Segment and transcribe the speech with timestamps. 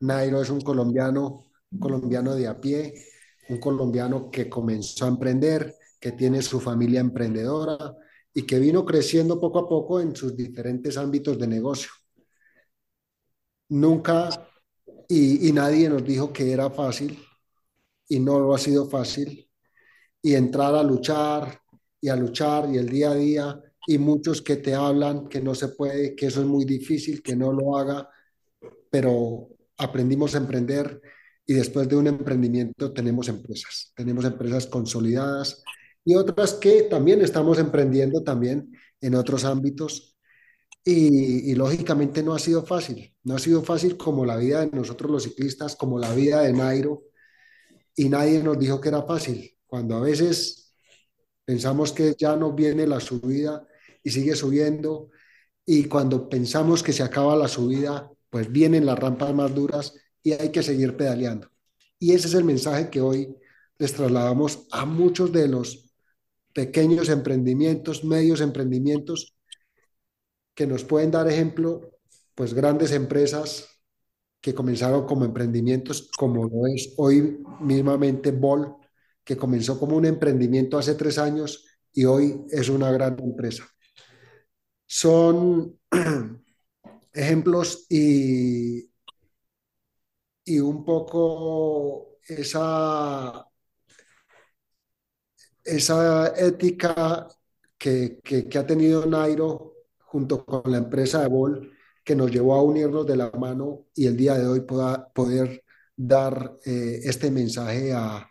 [0.00, 2.94] Nairo es un colombiano, un colombiano de a pie,
[3.48, 7.94] un colombiano que comenzó a emprender, que tiene su familia emprendedora
[8.32, 11.90] y que vino creciendo poco a poco en sus diferentes ámbitos de negocio.
[13.68, 14.28] Nunca
[15.08, 17.18] y, y nadie nos dijo que era fácil
[18.08, 19.48] y no lo ha sido fácil.
[20.22, 21.60] Y entrar a luchar
[22.00, 25.54] y a luchar y el día a día y muchos que te hablan que no
[25.54, 28.08] se puede, que eso es muy difícil, que no lo haga,
[28.90, 29.49] pero
[29.80, 31.00] aprendimos a emprender
[31.46, 35.62] y después de un emprendimiento tenemos empresas, tenemos empresas consolidadas
[36.04, 40.16] y otras que también estamos emprendiendo también en otros ámbitos.
[40.82, 44.74] Y, y lógicamente no ha sido fácil, no ha sido fácil como la vida de
[44.74, 47.02] nosotros los ciclistas, como la vida de Nairo.
[47.94, 50.72] Y nadie nos dijo que era fácil, cuando a veces
[51.44, 53.66] pensamos que ya no viene la subida
[54.02, 55.10] y sigue subiendo
[55.66, 60.32] y cuando pensamos que se acaba la subida, pues vienen las rampas más duras y
[60.32, 61.50] hay que seguir pedaleando.
[61.98, 63.36] Y ese es el mensaje que hoy
[63.78, 65.90] les trasladamos a muchos de los
[66.52, 69.36] pequeños emprendimientos, medios emprendimientos
[70.54, 71.98] que nos pueden dar ejemplo,
[72.34, 73.68] pues grandes empresas
[74.40, 78.76] que comenzaron como emprendimientos, como lo es hoy mismamente Bol,
[79.24, 83.68] que comenzó como un emprendimiento hace tres años y hoy es una gran empresa.
[84.86, 85.78] Son
[87.12, 88.90] ejemplos y,
[90.44, 93.46] y un poco esa,
[95.64, 97.28] esa ética
[97.78, 101.72] que, que, ha tenido Nairo junto con la empresa de Bol,
[102.04, 105.64] que nos llevó a unirnos de la mano y el día de hoy poder
[105.96, 108.28] dar eh, este mensaje a,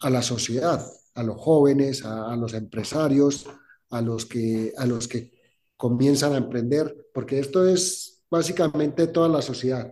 [0.00, 3.46] a, la sociedad, a los jóvenes, a, a, los empresarios,
[3.90, 5.39] a los, que, a los que
[5.80, 9.90] comienzan a emprender, porque esto es básicamente toda la sociedad.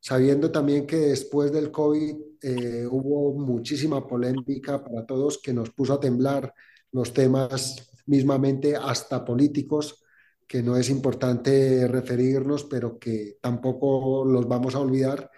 [0.00, 5.92] Sabiendo también que después del COVID eh, hubo muchísima polémica para todos que nos puso
[5.94, 6.52] a temblar
[6.90, 10.02] los temas mismamente hasta políticos,
[10.48, 15.30] que no es importante referirnos, pero que tampoco los vamos a olvidar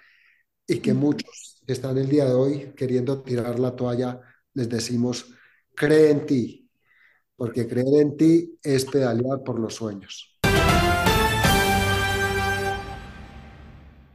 [0.67, 4.23] y que muchos que están el día de hoy queriendo tirar la toalla,
[4.55, 5.27] les decimos,
[5.75, 6.66] cree en ti,
[7.37, 10.39] porque creer en ti es pedalear por los sueños.